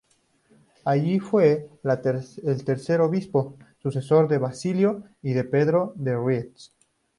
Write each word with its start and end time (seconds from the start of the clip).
Allí 0.83 1.19
fue 1.19 1.69
el 1.83 2.63
tercer 2.63 3.01
obispo, 3.01 3.59
sucesor 3.77 4.27
de 4.27 4.39
Basilio 4.39 5.03
y 5.21 5.33
de 5.33 5.43
Pedro 5.43 5.93
de 5.95 6.15
Rates. 6.17 6.73